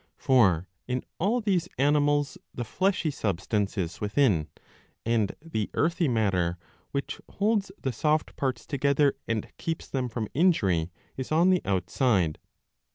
For 0.17 0.67
in 0.87 1.03
all 1.19 1.41
these 1.41 1.69
animals 1.77 2.35
the 2.55 2.63
fleshy 2.65 3.11
substance 3.11 3.77
is 3.77 4.01
within, 4.01 4.47
and 5.05 5.35
the 5.43 5.69
earthy 5.75 6.07
matter, 6.07 6.57
which 6.89 7.21
holds 7.33 7.71
the 7.79 7.91
soft 7.93 8.35
parts 8.35 8.65
together 8.65 9.15
and 9.27 9.49
keeps 9.59 9.87
them 9.87 10.09
from 10.09 10.27
injury, 10.33 10.89
is 11.17 11.31
on 11.31 11.51
the 11.51 11.61
outside. 11.65 12.39